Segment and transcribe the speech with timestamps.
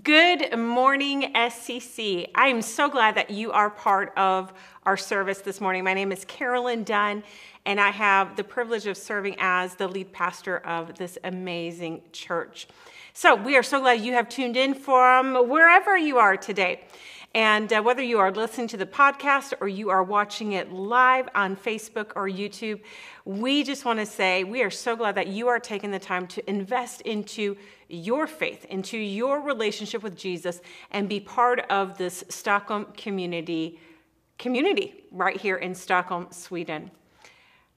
[0.00, 2.30] Good morning, SCC.
[2.34, 4.50] I am so glad that you are part of
[4.86, 5.84] our service this morning.
[5.84, 7.22] My name is Carolyn Dunn,
[7.66, 12.68] and I have the privilege of serving as the lead pastor of this amazing church.
[13.12, 16.84] So, we are so glad you have tuned in from wherever you are today.
[17.34, 21.28] And uh, whether you are listening to the podcast or you are watching it live
[21.34, 22.80] on Facebook or YouTube,
[23.24, 26.26] we just want to say we are so glad that you are taking the time
[26.28, 27.56] to invest into
[27.88, 30.60] your faith, into your relationship with Jesus,
[30.90, 33.80] and be part of this Stockholm community
[34.38, 36.90] community right here in Stockholm, Sweden.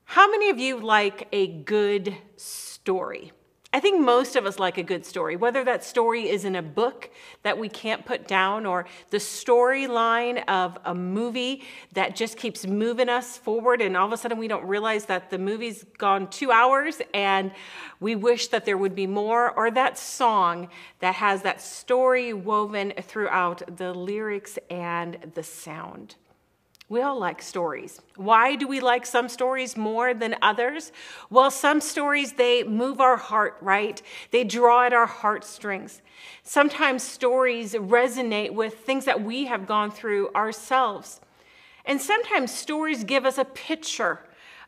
[0.04, 3.32] How many of you like a good story?
[3.76, 6.62] I think most of us like a good story, whether that story is in a
[6.62, 7.10] book
[7.44, 11.62] that we can't put down or the storyline of a movie
[11.92, 15.30] that just keeps moving us forward, and all of a sudden we don't realize that
[15.30, 17.52] the movie's gone two hours and
[18.00, 20.70] we wish that there would be more, or that song
[21.02, 26.16] that has that story woven throughout the lyrics and the sound.
[26.88, 28.00] We all like stories.
[28.16, 30.92] Why do we like some stories more than others?
[31.32, 34.00] Well, some stories, they move our heart, right?
[34.30, 36.04] They draw at our heartstrings.
[36.44, 41.22] Sometimes stories resonate with things that we have gone through ourselves.
[41.86, 44.20] And sometimes stories give us a picture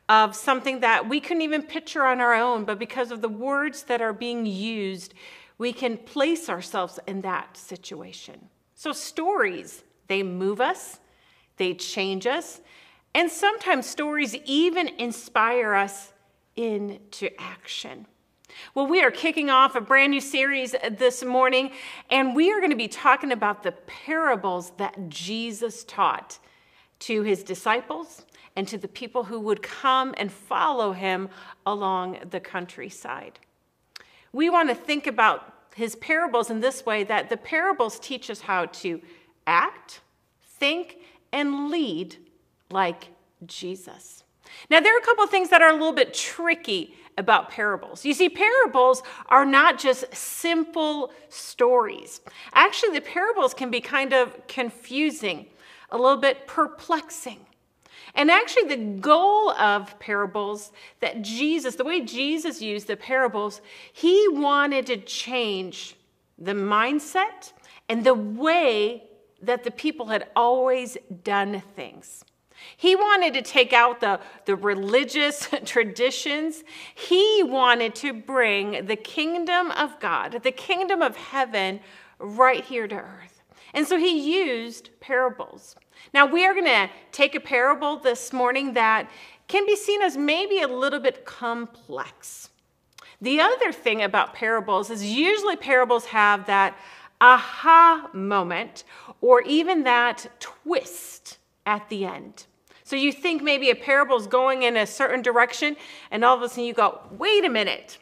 [0.10, 3.84] of something that we couldn't even picture on our own, but because of the words
[3.84, 5.14] that are being used,
[5.60, 8.50] we can place ourselves in that situation.
[8.74, 11.00] So, stories, they move us
[11.58, 12.62] they change us,
[13.14, 16.14] and sometimes stories even inspire us
[16.56, 18.06] into action.
[18.74, 21.72] Well, we are kicking off a brand new series this morning,
[22.10, 26.40] and we are going to be talking about the parables that Jesus taught
[27.00, 31.30] to his disciples and to the people who would come and follow him
[31.66, 33.40] along the countryside.
[34.34, 38.42] We want to think about his parables in this way that the parables teach us
[38.42, 39.00] how to
[39.46, 40.02] act,
[40.42, 40.98] think,
[41.38, 42.16] and lead
[42.72, 43.10] like
[43.46, 44.24] Jesus.
[44.72, 48.04] Now, there are a couple of things that are a little bit tricky about parables.
[48.04, 52.22] You see, parables are not just simple stories.
[52.54, 55.46] Actually, the parables can be kind of confusing,
[55.92, 57.40] a little bit perplexing.
[58.16, 60.72] And actually, the goal of parables
[61.02, 63.62] that Jesus, the way Jesus used the parables,
[63.94, 65.96] he wanted to change
[66.40, 67.52] the mindset
[67.90, 69.04] and the way
[69.42, 72.24] that the people had always done things.
[72.76, 76.64] He wanted to take out the, the religious traditions.
[76.96, 81.80] He wanted to bring the kingdom of God, the kingdom of heaven,
[82.20, 83.42] right here to earth.
[83.74, 85.76] And so he used parables.
[86.14, 89.10] Now, we are going to take a parable this morning that
[89.48, 92.50] can be seen as maybe a little bit complex.
[93.22, 96.78] The other thing about parables is usually parables have that
[97.20, 98.84] aha moment
[99.22, 102.46] or even that twist at the end.
[102.84, 105.76] So you think maybe a parable is going in a certain direction,
[106.10, 107.98] and all of a sudden you go, wait a minute,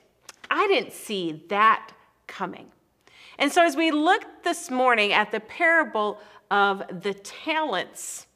[0.51, 1.91] I didn't see that
[2.27, 2.67] coming.
[3.39, 6.19] And so as we look this morning at the parable
[6.51, 8.27] of the talents,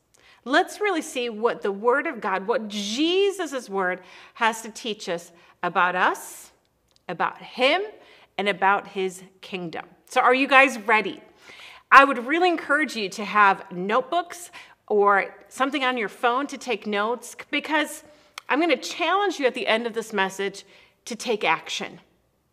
[0.43, 4.01] let's really see what the Word of God, what Jesus' Word
[4.33, 6.51] has to teach us about us,
[7.07, 7.83] about Him,
[8.39, 9.85] and about His kingdom.
[10.05, 11.21] So, are you guys ready?
[11.91, 14.49] I would really encourage you to have notebooks
[14.87, 18.05] or something on your phone to take notes because
[18.47, 20.63] I'm going to challenge you at the end of this message
[21.03, 21.99] to take action,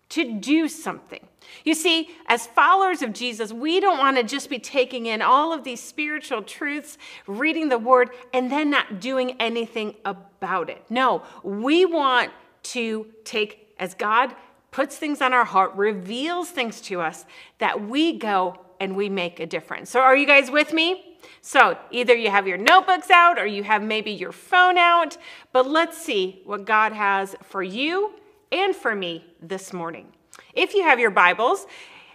[0.09, 1.25] to do something.
[1.65, 5.53] You see, as followers of Jesus, we don't want to just be taking in all
[5.53, 6.99] of these spiritual truths,
[7.29, 10.83] reading the word, and then not doing anything about it.
[10.91, 12.33] No, we want
[12.65, 14.35] to take, as God
[14.77, 17.25] puts things on our heart, reveals things to us,
[17.57, 19.89] that we go and we make a difference.
[19.89, 21.17] So, are you guys with me?
[21.41, 25.17] So, either you have your notebooks out or you have maybe your phone out,
[25.51, 28.17] but let's see what God has for you
[28.53, 30.13] and for me this morning.
[30.53, 31.67] If you have your Bibles,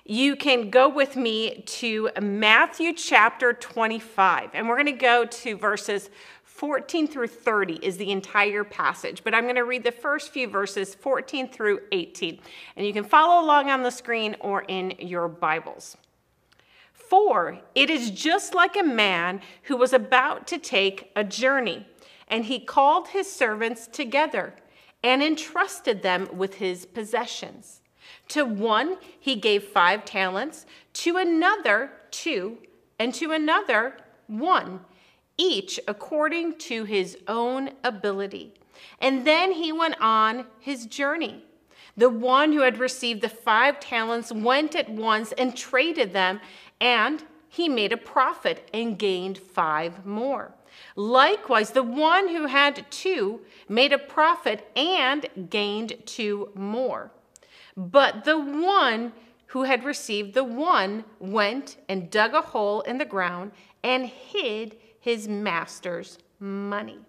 [0.05, 5.57] you can go with me to Matthew chapter 25, and we're going to go to
[5.57, 6.11] verses
[6.61, 10.47] 14 through 30 is the entire passage, but I'm going to read the first few
[10.47, 12.40] verses, 14 through 18.
[12.75, 15.97] And you can follow along on the screen or in your Bibles.
[16.93, 21.87] For it is just like a man who was about to take a journey,
[22.28, 24.53] and he called his servants together
[25.03, 27.81] and entrusted them with his possessions.
[28.28, 32.59] To one he gave five talents, to another two,
[32.99, 33.97] and to another
[34.28, 34.81] one
[35.37, 38.53] each according to his own ability.
[38.99, 41.43] And then he went on his journey.
[41.97, 46.39] The one who had received the five talents went at once and traded them,
[46.79, 50.53] and he made a profit and gained five more.
[50.95, 57.11] Likewise, the one who had two made a profit and gained two more.
[57.75, 59.11] But the one
[59.47, 63.51] who had received the one went and dug a hole in the ground
[63.83, 67.00] and hid his master's money.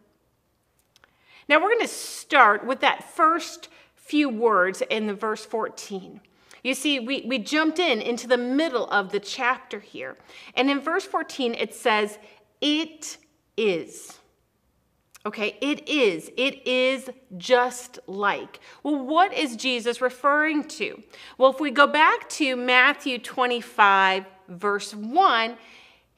[1.48, 6.20] Now we're going to start with that first few words in the verse 14.
[6.64, 10.16] You see, we, we jumped in into the middle of the chapter here.
[10.54, 12.18] And in verse 14, it says,
[12.60, 13.18] It
[13.56, 14.18] is.
[15.24, 16.30] Okay, it is.
[16.36, 18.60] It is just like.
[18.82, 21.00] Well, what is Jesus referring to?
[21.38, 25.56] Well, if we go back to Matthew 25, verse 1,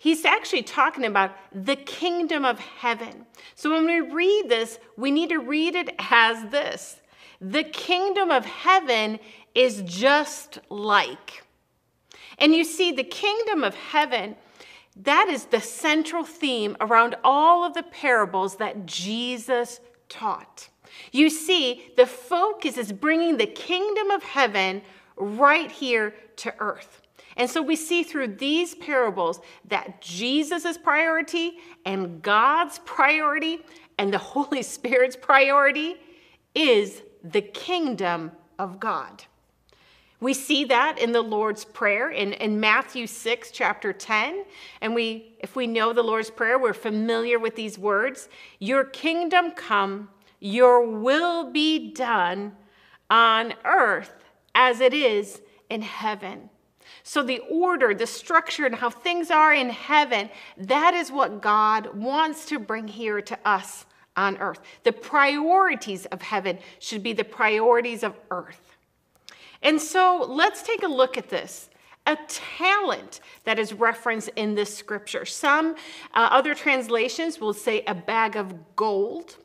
[0.05, 3.25] he's actually talking about the kingdom of heaven.
[3.55, 7.01] So when we read this, we need to read it as this
[7.41, 9.19] The kingdom of heaven
[9.55, 11.43] is just like.
[12.39, 14.37] And you see, the kingdom of heaven
[14.97, 20.69] that is the central theme around all of the parables that Jesus taught.
[21.11, 24.83] You see, the focus is bringing the kingdom of heaven
[25.17, 27.01] right here to earth.
[27.37, 33.61] And so we see through these parables that Jesus' priority and God's priority
[33.99, 35.97] and the Holy Spirit's priority
[36.55, 39.25] is the kingdom of God.
[40.21, 44.45] We see that in the Lord's Prayer in, in Matthew 6, chapter 10.
[44.81, 48.29] And we, if we know the Lord's Prayer, we're familiar with these words
[48.59, 50.09] Your kingdom come,
[50.41, 52.57] your will be done
[53.11, 56.49] on earth as it is in heaven.
[57.07, 61.95] So, the order, the structure, and how things are in heaven, that is what God
[61.95, 63.85] wants to bring here to us
[64.17, 64.61] on earth.
[64.85, 68.79] The priorities of heaven should be the priorities of earth.
[69.63, 71.69] And so let's take a look at this.
[72.07, 75.27] A talent that is referenced in this scripture.
[75.27, 75.75] Some
[76.15, 79.37] uh, other translations will say a bag of gold.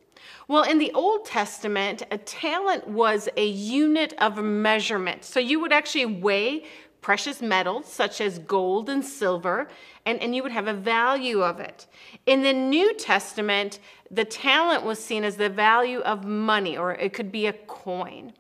[0.48, 5.24] Well, in the Old Testament, a talent was a unit of measurement.
[5.24, 6.64] So you would actually weigh
[7.02, 9.68] precious metals such as gold and silver,
[10.06, 11.88] and, and you would have a value of it.
[12.26, 13.80] In the New Testament,
[14.12, 18.34] the talent was seen as the value of money, or it could be a coin.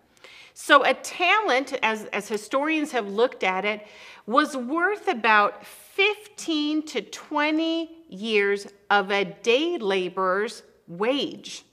[0.53, 3.87] So, a talent, as, as historians have looked at it,
[4.25, 11.63] was worth about 15 to 20 years of a day laborer's wage.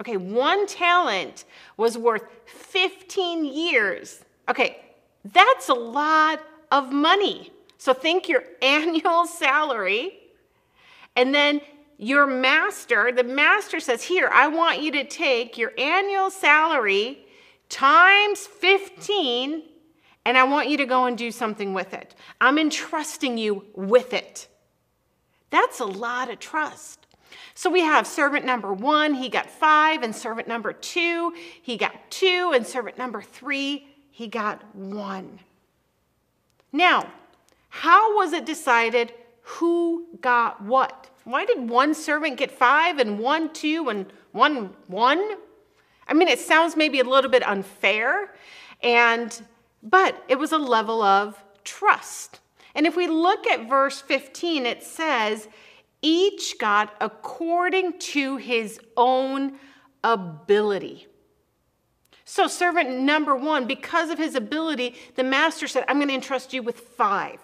[0.00, 1.44] Okay, one talent
[1.76, 4.24] was worth 15 years.
[4.48, 4.80] Okay,
[5.24, 6.40] that's a lot
[6.70, 7.52] of money.
[7.78, 10.18] So think your annual salary,
[11.16, 11.60] and then
[11.98, 17.26] your master, the master says, Here, I want you to take your annual salary
[17.68, 19.62] times 15,
[20.24, 22.14] and I want you to go and do something with it.
[22.40, 24.48] I'm entrusting you with it.
[25.50, 27.06] That's a lot of trust.
[27.54, 31.94] So we have servant number one, he got five, and servant number two, he got
[32.10, 35.40] two, and servant number three, he got one.
[36.70, 37.10] Now,
[37.70, 41.10] how was it decided who got what?
[41.24, 45.36] Why did one servant get five and one two and one one?
[46.06, 48.34] I mean, it sounds maybe a little bit unfair,
[48.82, 49.42] and
[49.82, 52.40] but it was a level of trust.
[52.74, 55.48] And if we look at verse 15, it says,
[56.00, 59.58] each got according to his own
[60.02, 61.06] ability.
[62.24, 66.52] So, servant number one, because of his ability, the master said, I'm going to entrust
[66.52, 67.40] you with five.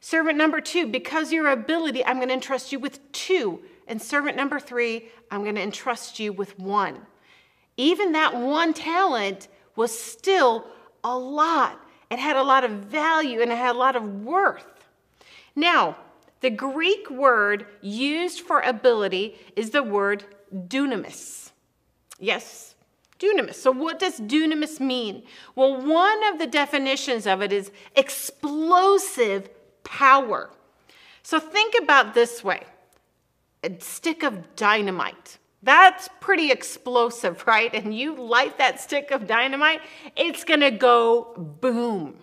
[0.00, 3.60] Servant number two, because your ability, I'm going to entrust you with two.
[3.86, 7.06] And servant number three, I'm going to entrust you with one
[7.80, 10.66] even that one talent was still
[11.02, 11.80] a lot.
[12.10, 14.66] It had a lot of value and it had a lot of worth.
[15.56, 15.96] Now,
[16.40, 21.52] the Greek word used for ability is the word dunamis.
[22.18, 22.69] Yes,
[23.20, 23.54] dunamis.
[23.54, 25.22] So, what does dunamis mean?
[25.54, 29.50] Well, one of the definitions of it is explosive
[29.84, 30.50] power.
[31.22, 32.64] So, think about this way
[33.62, 35.38] a stick of dynamite.
[35.62, 37.72] That's pretty explosive, right?
[37.74, 39.82] And you light that stick of dynamite,
[40.16, 42.16] it's gonna go boom.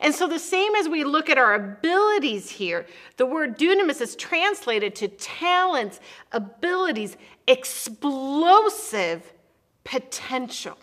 [0.00, 4.16] And so, the same as we look at our abilities here, the word dunamis is
[4.16, 6.00] translated to talents,
[6.32, 7.16] abilities,
[7.46, 9.33] explosive
[9.84, 10.76] potential.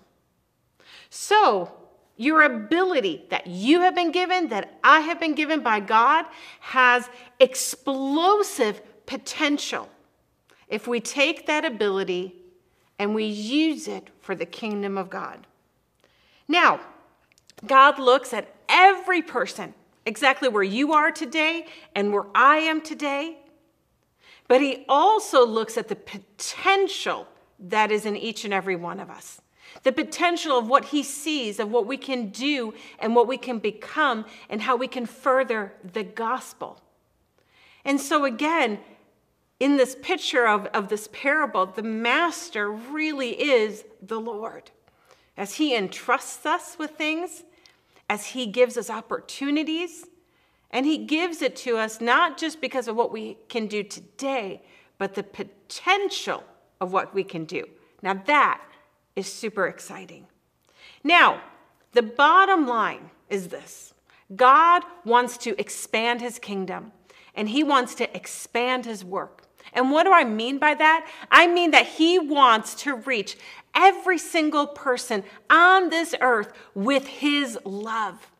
[1.09, 1.71] So,
[2.17, 6.25] your ability that you have been given, that I have been given by God,
[6.59, 9.89] has explosive potential
[10.67, 12.35] if we take that ability
[12.99, 15.47] and we use it for the kingdom of God.
[16.47, 16.79] Now,
[17.65, 19.73] God looks at every person,
[20.05, 21.65] exactly where you are today
[21.95, 23.37] and where I am today,
[24.47, 27.27] but He also looks at the potential
[27.61, 29.41] that is in each and every one of us.
[29.83, 33.59] The potential of what he sees, of what we can do and what we can
[33.59, 36.81] become, and how we can further the gospel.
[37.85, 38.79] And so, again,
[39.59, 44.71] in this picture of, of this parable, the master really is the Lord.
[45.37, 47.43] As he entrusts us with things,
[48.09, 50.05] as he gives us opportunities,
[50.71, 54.61] and he gives it to us not just because of what we can do today,
[54.97, 56.43] but the potential
[56.81, 57.63] of what we can do.
[58.01, 58.61] Now, that
[59.15, 60.27] is super exciting.
[61.03, 61.41] Now,
[61.93, 63.93] the bottom line is this
[64.35, 66.91] God wants to expand his kingdom,
[67.35, 69.43] and he wants to expand his work.
[69.73, 71.07] And what do I mean by that?
[71.29, 73.37] I mean that he wants to reach
[73.73, 78.31] every single person on this earth with his love.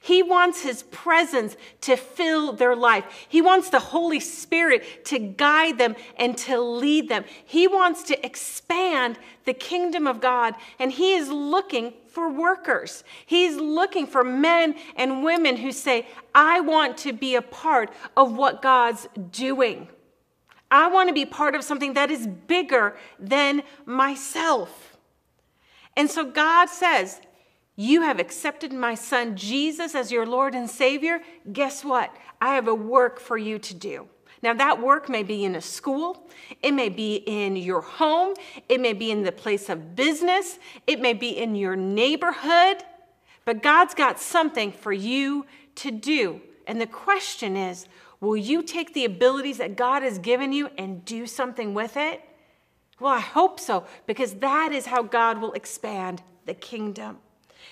[0.00, 3.04] He wants His presence to fill their life.
[3.28, 7.24] He wants the Holy Spirit to guide them and to lead them.
[7.44, 13.04] He wants to expand the kingdom of God, and He is looking for workers.
[13.26, 18.36] He's looking for men and women who say, I want to be a part of
[18.36, 19.88] what God's doing.
[20.70, 24.96] I want to be part of something that is bigger than myself.
[25.96, 27.20] And so God says,
[27.80, 31.20] You have accepted my son Jesus as your Lord and Savior.
[31.52, 32.12] Guess what?
[32.40, 34.08] I have a work for you to do.
[34.42, 36.28] Now, that work may be in a school,
[36.60, 38.34] it may be in your home,
[38.68, 40.58] it may be in the place of business,
[40.88, 42.82] it may be in your neighborhood,
[43.44, 46.40] but God's got something for you to do.
[46.66, 47.86] And the question is,
[48.20, 52.20] Will you take the abilities that God has given you and do something with it?
[52.98, 57.18] Well, I hope so, because that is how God will expand the kingdom.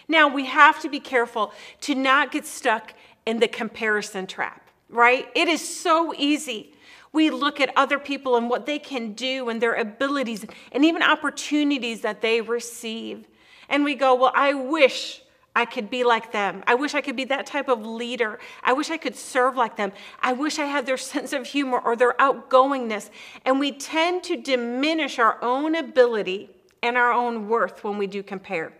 [0.08, 2.94] Now, we have to be careful to not get stuck
[3.25, 5.28] in the comparison trap, right?
[5.34, 6.72] It is so easy.
[7.12, 11.02] We look at other people and what they can do and their abilities and even
[11.02, 13.26] opportunities that they receive.
[13.68, 15.22] And we go, Well, I wish
[15.56, 16.62] I could be like them.
[16.66, 18.38] I wish I could be that type of leader.
[18.62, 19.92] I wish I could serve like them.
[20.20, 23.08] I wish I had their sense of humor or their outgoingness.
[23.46, 26.50] And we tend to diminish our own ability
[26.82, 28.75] and our own worth when we do compare.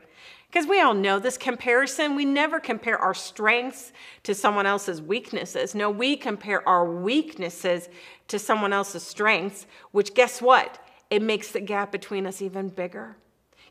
[0.49, 5.75] Because we all know this comparison, we never compare our strengths to someone else's weaknesses.
[5.75, 7.89] No, we compare our weaknesses
[8.29, 10.79] to someone else's strengths, which guess what?
[11.11, 13.17] It makes the gap between us even bigger.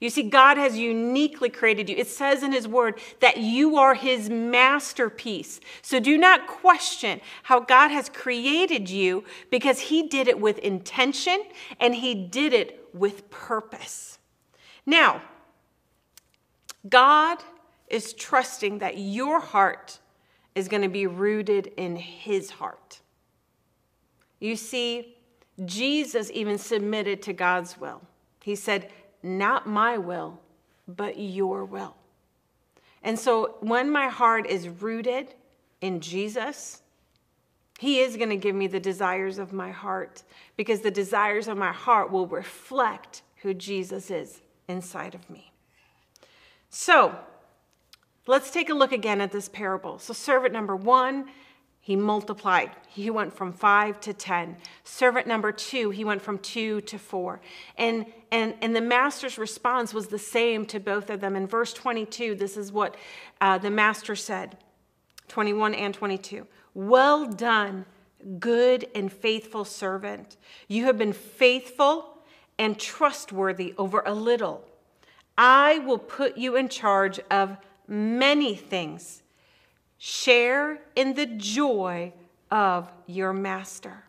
[0.01, 1.96] You see, God has uniquely created you.
[1.96, 5.62] It says in His Word that you are His masterpiece.
[5.82, 11.41] So do not question how God has created you because He did it with intention
[11.79, 14.20] and He did it with purpose.
[14.86, 15.22] Now,
[16.88, 17.39] God
[17.88, 20.00] is trusting that your heart
[20.54, 23.01] is going to be rooted in His heart.
[24.39, 25.18] You see,
[25.63, 28.01] Jesus even submitted to God's will.
[28.44, 28.92] He said,
[29.24, 30.39] not my will,
[30.88, 31.96] but your will.
[33.01, 35.34] And so when my heart is rooted
[35.82, 36.82] in Jesus,
[37.80, 40.24] He is going to give me the desires of my heart
[40.58, 45.51] because the desires of my heart will reflect who Jesus is inside of me.
[46.77, 47.15] So
[48.27, 49.98] let's take a look again at this parable.
[49.98, 51.29] So, servant number one
[51.79, 52.72] he multiplied.
[52.88, 54.58] He went from five to 10.
[54.84, 57.41] Servant number two, he went from two to four.
[57.77, 61.36] And, and, and the master's response was the same to both of them.
[61.36, 62.98] In verse 22, this is what
[63.39, 64.58] uh, the master said
[65.27, 66.48] 21 and 22.
[66.74, 67.86] Well done,
[68.39, 70.38] good and faithful servant.
[70.67, 72.17] You have been faithful
[72.58, 74.67] and trustworthy over a little.
[75.38, 79.24] I will put you in charge of many things.
[79.98, 82.13] Share in the joy
[82.51, 84.04] of your master.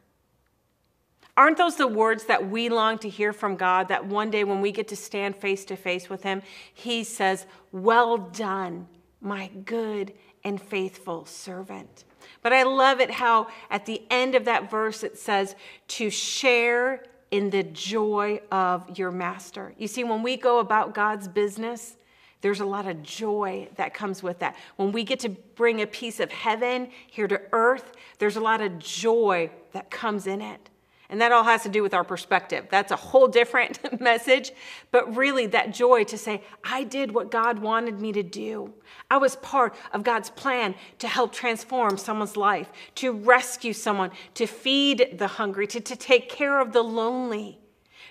[1.36, 3.88] Aren't those the words that we long to hear from God?
[3.88, 6.42] That one day when we get to stand face to face with Him,
[6.72, 8.88] He says, Well done,
[9.20, 10.14] my good
[10.44, 12.04] and faithful servant.
[12.42, 15.54] But I love it how at the end of that verse it says,
[15.88, 19.74] To share in the joy of your master.
[19.78, 21.96] You see, when we go about God's business,
[22.40, 24.56] there's a lot of joy that comes with that.
[24.76, 28.60] When we get to bring a piece of heaven here to earth, there's a lot
[28.60, 30.70] of joy that comes in it.
[31.08, 32.66] And that all has to do with our perspective.
[32.70, 34.52] That's a whole different message.
[34.90, 38.74] But really, that joy to say, I did what God wanted me to do.
[39.10, 44.46] I was part of God's plan to help transform someone's life, to rescue someone, to
[44.46, 47.60] feed the hungry, to, to take care of the lonely.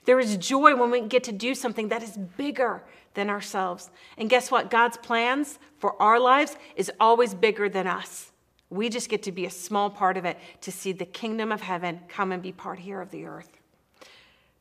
[0.06, 2.84] There is joy when we get to do something that is bigger
[3.16, 3.90] than ourselves.
[4.18, 4.70] And guess what?
[4.70, 8.32] God's plans for our lives is always bigger than us.
[8.70, 11.62] We just get to be a small part of it to see the kingdom of
[11.62, 13.60] heaven come and be part here of the earth.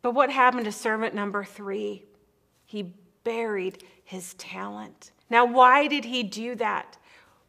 [0.02, 2.04] But what happened to servant number three?
[2.66, 2.94] He
[3.25, 5.12] buried his talent.
[5.30, 6.99] Now, why did he do that?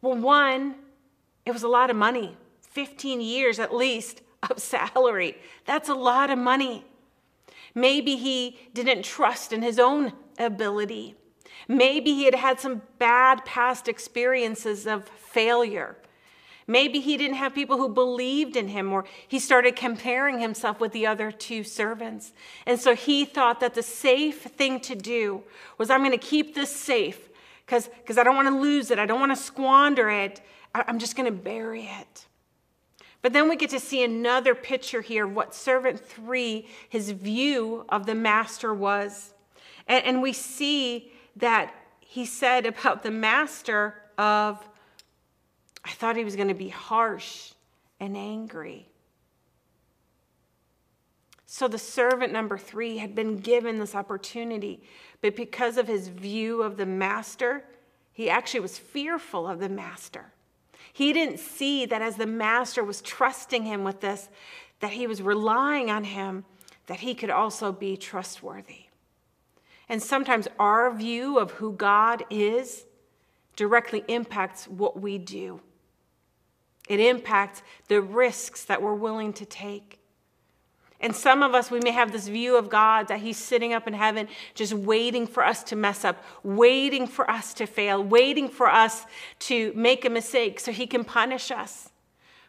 [0.00, 0.76] Well, one,
[1.44, 5.36] it was a lot of money 15 years at least of salary.
[5.64, 6.84] That's a lot of money.
[7.74, 11.14] Maybe he didn't trust in his own ability.
[11.68, 15.96] Maybe he had had some bad past experiences of failure.
[16.66, 20.92] Maybe he didn't have people who believed in him, or he started comparing himself with
[20.92, 22.32] the other two servants.
[22.66, 25.42] And so he thought that the safe thing to do
[25.78, 27.28] was I'm going to keep this safe
[27.64, 28.98] because I don't want to lose it.
[28.98, 30.40] I don't want to squander it.
[30.74, 32.26] I'm just going to bury it.
[33.22, 37.84] But then we get to see another picture here of what servant three, his view
[37.88, 39.34] of the master was.
[39.88, 44.68] And, and we see that he said about the master of
[45.86, 47.52] I thought he was going to be harsh
[48.00, 48.88] and angry.
[51.46, 54.82] So the servant number three had been given this opportunity,
[55.20, 57.64] but because of his view of the master,
[58.12, 60.32] he actually was fearful of the master.
[60.92, 64.28] He didn't see that as the master was trusting him with this,
[64.80, 66.44] that he was relying on him,
[66.88, 68.86] that he could also be trustworthy.
[69.88, 72.86] And sometimes our view of who God is
[73.54, 75.60] directly impacts what we do.
[76.88, 79.98] It impacts the risks that we're willing to take.
[81.00, 83.86] And some of us, we may have this view of God that He's sitting up
[83.86, 88.48] in heaven just waiting for us to mess up, waiting for us to fail, waiting
[88.48, 89.04] for us
[89.40, 91.90] to make a mistake so He can punish us.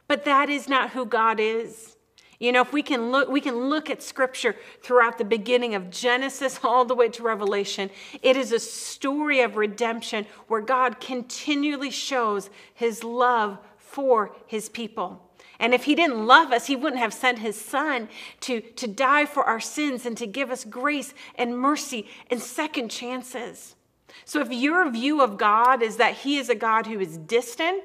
[0.07, 1.97] But that is not who God is.
[2.39, 5.89] You know, if we can look, we can look at scripture throughout the beginning of
[5.89, 7.89] Genesis all the way to Revelation.
[8.21, 13.57] It is a story of redemption where God continually shows his love
[13.97, 15.19] for his people.
[15.59, 18.09] And if he didn't love us, he wouldn't have sent his son
[18.41, 22.91] to, to die for our sins and to give us grace and mercy and second
[22.91, 23.75] chances.
[24.23, 27.81] So if your view of God is that he is a God who is distant,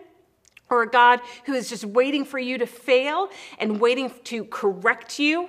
[0.69, 5.19] or a God who is just waiting for you to fail and waiting to correct
[5.19, 5.49] you,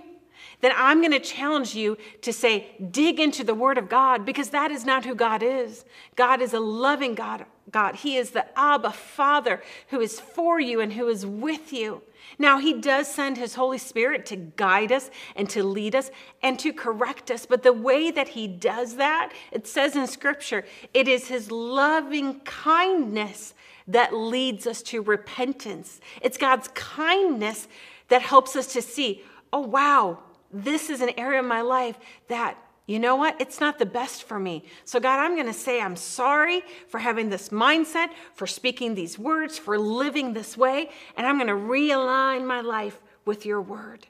[0.62, 4.52] then I'm going to challenge you to say, dig into the Word of God because
[4.52, 5.84] that is not who God is.
[6.16, 7.46] God is a loving God.
[7.72, 7.96] God.
[7.98, 12.02] He is the Abba Father who is for you and who is with you.
[12.38, 16.58] Now, He does send His Holy Spirit to guide us and to lead us and
[16.60, 17.46] to correct us.
[17.46, 22.40] But the way that He does that, it says in Scripture, it is His loving
[22.42, 23.54] kindness
[23.88, 26.00] that leads us to repentance.
[26.22, 27.68] It's God's kindness
[28.08, 30.20] that helps us to see, oh, wow,
[30.52, 31.98] this is an area of my life
[32.28, 33.40] that you know what?
[33.40, 34.66] It's not the best for me.
[34.84, 39.18] So, God, I'm going to say I'm sorry for having this mindset, for speaking these
[39.18, 44.08] words, for living this way, and I'm going to realign my life with your word.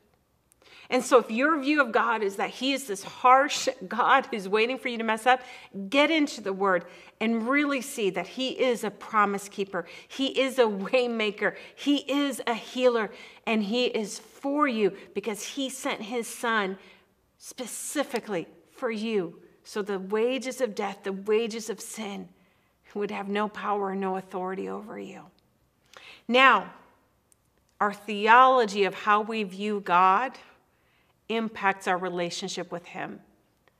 [0.89, 4.49] And so, if your view of God is that He is this harsh God who's
[4.49, 5.41] waiting for you to mess up,
[5.89, 6.85] get into the Word
[7.21, 9.85] and really see that He is a promise keeper.
[10.07, 11.55] He is a waymaker.
[11.75, 13.11] He is a healer,
[13.45, 16.77] and He is for you because He sent His Son
[17.37, 18.47] specifically
[18.83, 19.39] for you.
[19.63, 22.27] So the wages of death, the wages of sin,
[22.93, 25.21] would have no power no authority over you.
[26.27, 26.73] Now,
[27.79, 30.33] our theology of how we view God
[31.29, 33.21] impacts our relationship with Him.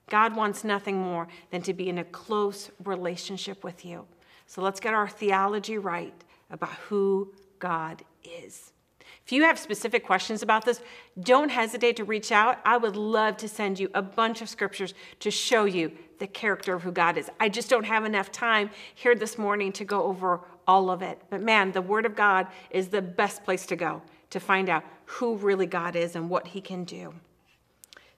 [0.10, 4.06] God wants nothing more than to be in a close relationship with you.
[4.48, 6.16] So let's get our theology right
[6.50, 8.73] about who God is.
[9.26, 10.82] If you have specific questions about this,
[11.22, 12.60] don't hesitate to reach out.
[12.66, 16.74] I would love to send you a bunch of scriptures to show you the character
[16.74, 17.30] of who God is.
[17.40, 21.22] I just don't have enough time here this morning to go over all of it.
[21.30, 24.84] But man, the Word of God is the best place to go to find out
[25.06, 27.14] who really God is and what He can do.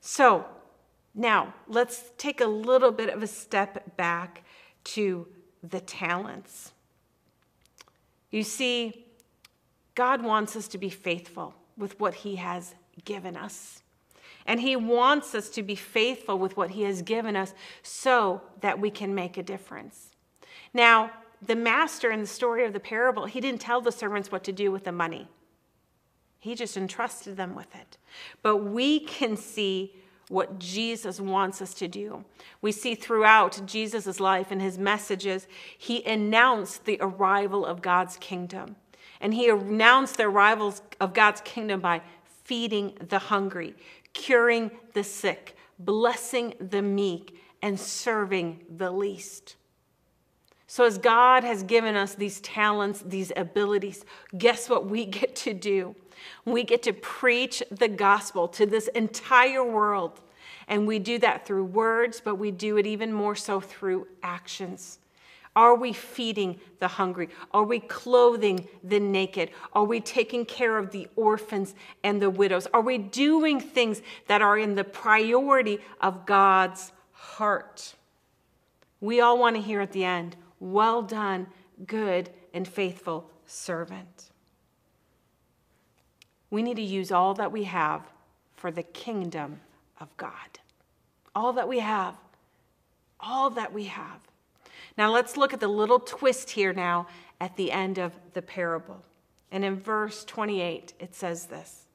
[0.01, 0.45] So,
[1.13, 4.43] now let's take a little bit of a step back
[4.83, 5.27] to
[5.63, 6.73] the talents.
[8.31, 9.04] You see,
[9.95, 13.81] God wants us to be faithful with what He has given us.
[14.45, 18.79] And He wants us to be faithful with what He has given us so that
[18.79, 20.11] we can make a difference.
[20.73, 24.43] Now, the master in the story of the parable, he didn't tell the servants what
[24.45, 25.27] to do with the money,
[26.39, 27.97] he just entrusted them with it.
[28.43, 29.95] But we can see
[30.27, 32.23] what Jesus wants us to do.
[32.61, 38.75] We see throughout Jesus' life and his messages, he announced the arrival of God's kingdom.
[39.21, 42.01] And he announced the arrival of God's kingdom by
[42.43, 43.75] feeding the hungry,
[44.13, 49.55] curing the sick, blessing the meek and serving the least.
[50.67, 54.03] So, as God has given us these talents, these abilities,
[54.37, 55.95] guess what we get to do?
[56.43, 60.21] We get to preach the gospel to this entire world.
[60.67, 64.99] And we do that through words, but we do it even more so through actions.
[65.55, 67.29] Are we feeding the hungry?
[67.51, 69.51] Are we clothing the naked?
[69.71, 72.67] Are we taking care of the orphans and the widows?
[72.73, 77.95] Are we doing things that are in the priority of God's heart?
[78.99, 81.47] We all want to hear at the end, well done,
[81.85, 84.31] good and faithful servant.
[86.49, 88.01] We need to use all that we have
[88.55, 89.61] for the kingdom
[89.99, 90.59] of God.
[91.33, 92.15] All that we have.
[93.19, 94.21] All that we have.
[94.97, 97.07] Now let's look at the little twist here now
[97.39, 99.03] at the end of the parable.
[99.51, 101.85] And in verse 28, it says this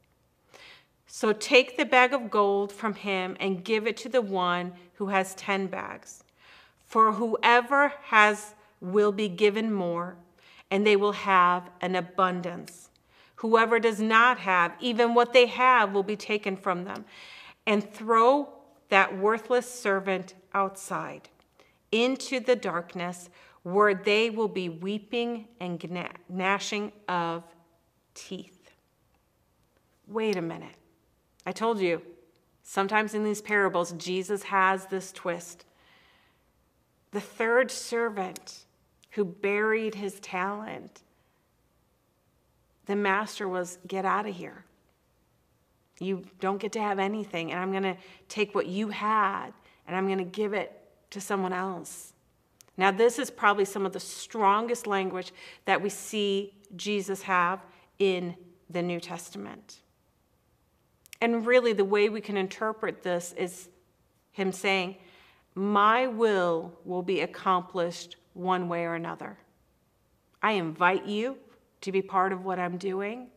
[1.07, 5.07] So take the bag of gold from him and give it to the one who
[5.07, 6.25] has 10 bags.
[6.87, 10.17] For whoever has will be given more,
[10.71, 12.89] and they will have an abundance.
[13.37, 17.05] Whoever does not have, even what they have will be taken from them.
[17.67, 18.49] And throw
[18.89, 21.29] that worthless servant outside
[21.92, 23.29] into the darkness
[23.62, 27.44] where they will be weeping and gnashing of
[28.14, 28.70] teeth.
[30.07, 30.74] Wait a minute.
[31.44, 32.03] I told you,
[32.62, 35.64] sometimes in these parables, Jesus has this twist.
[37.12, 38.64] The third servant
[39.11, 41.03] who buried his talent,
[42.87, 44.64] the master was, Get out of here.
[45.98, 47.96] You don't get to have anything, and I'm going to
[48.29, 49.53] take what you had
[49.90, 50.80] and I'm going to give it
[51.11, 52.12] to someone else.
[52.77, 55.33] Now, this is probably some of the strongest language
[55.66, 57.61] that we see Jesus have
[57.99, 58.35] in
[58.70, 59.81] the New Testament.
[61.20, 63.68] And really, the way we can interpret this is
[64.33, 64.96] him saying,
[65.55, 69.37] My will will be accomplished one way or another.
[70.42, 71.37] I invite you
[71.83, 73.29] to be part of what I'm doing,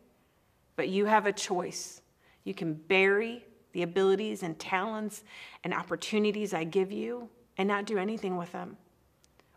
[0.76, 2.00] but you have a choice.
[2.44, 5.24] You can bury the abilities and talents
[5.64, 8.76] and opportunities I give you, and not do anything with them.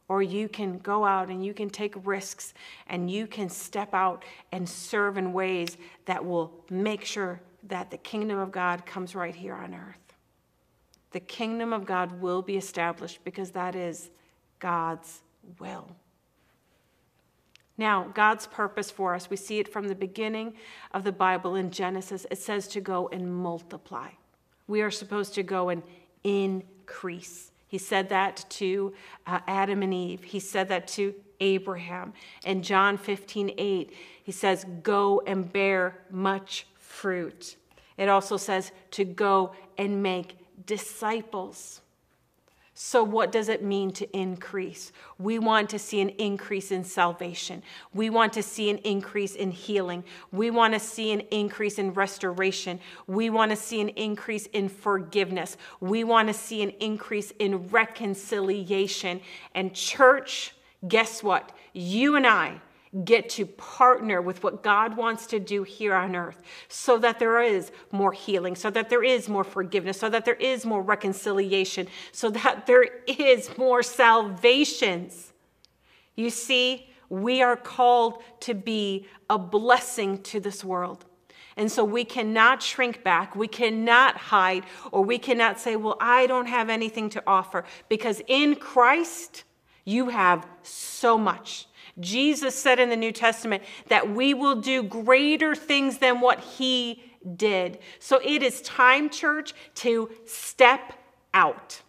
[0.10, 2.54] Or you can go out and you can take risks
[2.88, 7.98] and you can step out and serve in ways that will make sure that the
[7.98, 10.08] kingdom of God comes right here on earth.
[11.12, 14.10] The kingdom of God will be established because that is
[14.60, 15.22] God's
[15.60, 15.90] will.
[17.78, 20.54] Now, God's purpose for us, we see it from the beginning
[20.94, 22.26] of the Bible in Genesis.
[22.32, 24.10] It says to go and multiply.
[24.68, 25.84] We are supposed to go and
[26.24, 27.52] increase.
[27.68, 28.94] He said that to
[29.26, 30.24] uh, Adam and Eve.
[30.24, 32.14] He said that to Abraham.
[32.46, 37.58] In John 15, 8, he says, Go and bear much fruit.
[37.98, 41.82] It also says to go and make disciples.
[42.80, 44.92] So, what does it mean to increase?
[45.18, 47.64] We want to see an increase in salvation.
[47.92, 50.04] We want to see an increase in healing.
[50.32, 52.80] We want to see an increase in restoration.
[53.08, 55.58] We want to see an increase in forgiveness.
[55.80, 59.22] We want to see an increase in reconciliation.
[59.56, 60.54] And, church,
[60.88, 61.52] guess what?
[61.74, 62.62] You and I
[63.04, 67.42] get to partner with what God wants to do here on earth so that there
[67.42, 71.88] is more healing, so that there is more forgiveness, so that there is more reconciliation,
[72.12, 75.34] so that there is more salvations.
[76.16, 81.06] You see, we are called to be a blessing to this world.
[81.56, 86.28] And so we cannot shrink back, we cannot hide, or we cannot say, Well, I
[86.28, 87.66] don't have anything to offer.
[87.90, 89.44] Because in Christ,
[89.84, 91.68] you have so much.
[92.00, 97.04] Jesus said in the New Testament that we will do greater things than what he
[97.36, 97.80] did.
[98.00, 100.94] So it is time, church, to step
[101.34, 101.82] out.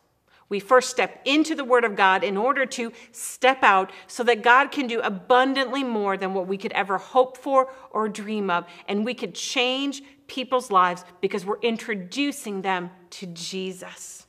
[0.48, 4.42] We first step into the Word of God in order to step out so that
[4.42, 8.64] God can do abundantly more than what we could ever hope for or dream of.
[8.86, 14.26] And we could change people's lives because we're introducing them to Jesus.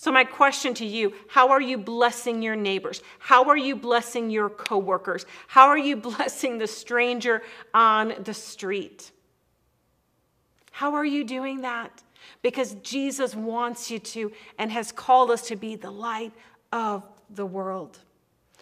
[0.00, 3.02] So, my question to you how are you blessing your neighbors?
[3.18, 5.26] How are you blessing your coworkers?
[5.48, 7.42] How are you blessing the stranger
[7.74, 9.10] on the street?
[10.70, 12.04] How are you doing that?
[12.42, 16.32] Because Jesus wants you to and has called us to be the light
[16.70, 17.98] of the world.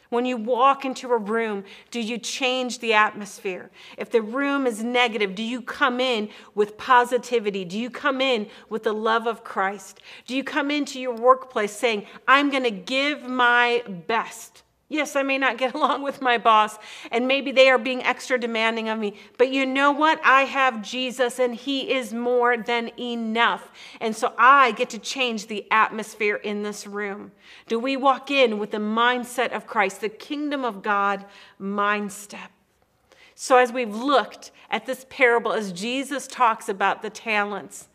[0.09, 3.71] When you walk into a room, do you change the atmosphere?
[3.99, 7.65] If the room is negative, do you come in with positivity?
[7.65, 10.01] Do you come in with the love of Christ?
[10.27, 15.23] Do you come into your workplace saying, I'm going to give my best Yes, I
[15.23, 16.79] may not get along with my boss,
[17.11, 20.21] and maybe they are being extra demanding of me, but you know what?
[20.25, 23.71] I have Jesus, and He is more than enough.
[24.01, 27.33] And so I get to change the atmosphere in this room.
[27.67, 31.25] Do we walk in with the mindset of Christ, the kingdom of God
[31.61, 32.49] mindset?
[33.35, 37.89] So, as we've looked at this parable, as Jesus talks about the talents,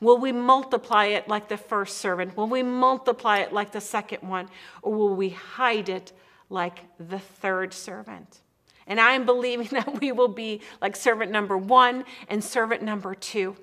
[0.00, 2.34] Will we multiply it like the first servant?
[2.34, 4.48] Will we multiply it like the second one?
[4.80, 6.12] Or will we hide it
[6.50, 8.40] like the third servant.
[8.86, 13.14] And I am believing that we will be like servant number one and servant number
[13.14, 13.56] two.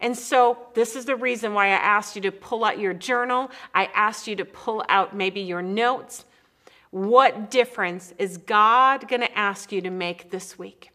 [0.00, 3.50] And so, this is the reason why I asked you to pull out your journal.
[3.74, 6.24] I asked you to pull out maybe your notes.
[6.90, 10.90] What difference is God going to ask you to make this week?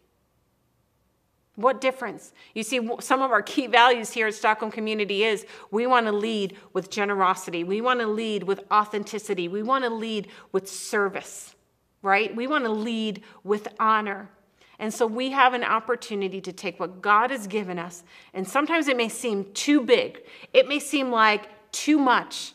[1.56, 2.32] What difference?
[2.54, 6.12] You see, some of our key values here at Stockholm Community is we want to
[6.12, 7.62] lead with generosity.
[7.62, 9.46] We want to lead with authenticity.
[9.46, 11.54] We want to lead with service,
[12.02, 12.34] right?
[12.34, 14.30] We want to lead with honor.
[14.78, 18.88] And so we have an opportunity to take what God has given us, and sometimes
[18.88, 20.20] it may seem too big,
[20.52, 22.54] it may seem like too much.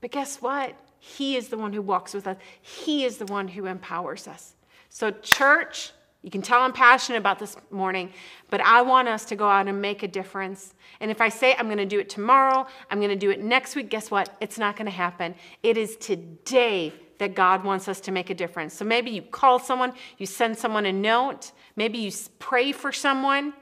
[0.00, 0.74] But guess what?
[0.98, 4.54] He is the one who walks with us, He is the one who empowers us.
[4.88, 8.12] So, church, you can tell I'm passionate about this morning,
[8.50, 10.74] but I want us to go out and make a difference.
[11.00, 13.42] And if I say I'm going to do it tomorrow, I'm going to do it
[13.42, 14.36] next week, guess what?
[14.40, 15.34] It's not going to happen.
[15.62, 18.74] It is today that God wants us to make a difference.
[18.74, 23.54] So maybe you call someone, you send someone a note, maybe you pray for someone.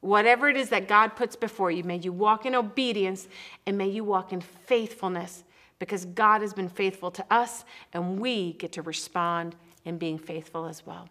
[0.00, 3.28] Whatever it is that God puts before you, may you walk in obedience
[3.66, 5.44] and may you walk in faithfulness
[5.78, 10.66] because God has been faithful to us and we get to respond in being faithful
[10.66, 11.08] as well.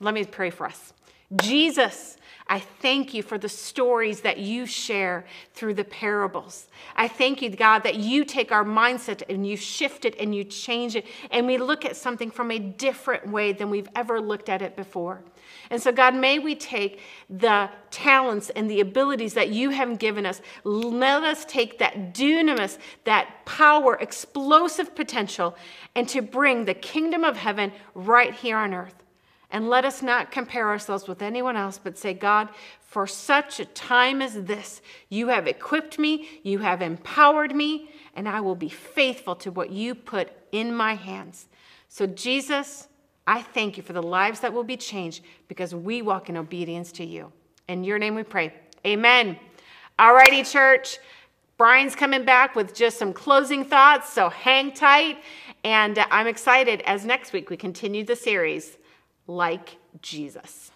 [0.00, 0.92] Let me pray for us.
[1.34, 2.16] Jesus,
[2.48, 6.68] I thank you for the stories that you share through the parables.
[6.94, 10.44] I thank you, God, that you take our mindset and you shift it and you
[10.44, 14.48] change it, and we look at something from a different way than we've ever looked
[14.48, 15.24] at it before.
[15.70, 20.26] And so, God, may we take the talents and the abilities that you have given
[20.26, 20.40] us.
[20.62, 25.56] Let us take that dunamis, that power, explosive potential,
[25.96, 29.02] and to bring the kingdom of heaven right here on earth.
[29.56, 32.50] And let us not compare ourselves with anyone else, but say, God,
[32.82, 38.28] for such a time as this, you have equipped me, you have empowered me, and
[38.28, 41.46] I will be faithful to what you put in my hands.
[41.88, 42.88] So, Jesus,
[43.26, 46.92] I thank you for the lives that will be changed because we walk in obedience
[46.92, 47.32] to you.
[47.66, 48.52] In your name we pray.
[48.84, 49.38] Amen.
[49.98, 50.98] All righty, church.
[51.56, 55.16] Brian's coming back with just some closing thoughts, so hang tight.
[55.64, 58.76] And uh, I'm excited as next week we continue the series
[59.26, 60.70] like Jesus.